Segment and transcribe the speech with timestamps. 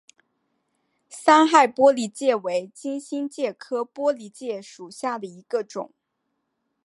[1.09, 5.93] 三害玻璃介为金星介科玻璃介属下的一个种。